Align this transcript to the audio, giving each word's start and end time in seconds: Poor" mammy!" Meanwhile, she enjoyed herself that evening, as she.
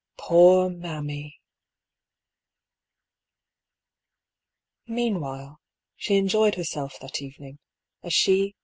Poor" 0.17 0.67
mammy!" 0.75 1.39
Meanwhile, 4.87 5.59
she 5.95 6.15
enjoyed 6.15 6.55
herself 6.55 6.97
that 7.01 7.21
evening, 7.21 7.59
as 8.01 8.11
she. 8.11 8.55